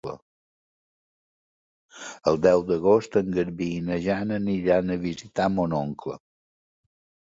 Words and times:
El 2.33 2.43
deu 2.47 2.65
d'agost 2.71 3.21
en 3.23 3.31
Garbí 3.39 3.71
i 3.77 3.87
na 3.93 4.01
Jana 4.09 4.43
aniran 4.45 4.93
a 4.93 5.01
visitar 5.09 5.51
mon 5.57 5.81
oncle. 5.87 6.23